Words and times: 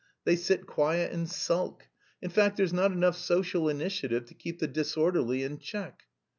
They 0.23 0.35
sit 0.35 0.65
quiet 0.65 1.11
and 1.11 1.29
sulk. 1.29 1.83
In 2.23 2.31
fact 2.31 2.57
there's 2.57 2.73
not 2.73 2.91
enough 2.91 3.15
social 3.15 3.69
initiative 3.69 4.25
to 4.25 4.33
keep 4.33 4.57
the 4.57 4.65
disorderly 4.65 5.43
in 5.43 5.59
check." 5.59 6.05